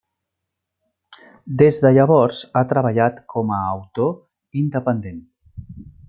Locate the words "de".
1.83-1.91